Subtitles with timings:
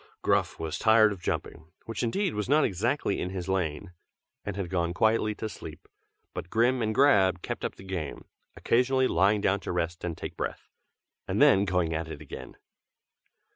[0.23, 3.91] Gruff was tired of jumping, which indeed was not exactly in his line;
[4.43, 5.87] and had gone quietly to sleep;
[6.33, 8.25] but Grim and Grab kept up the game,
[8.55, 10.67] occasionally lying down to rest and take breath,
[11.27, 12.57] and then going at it again.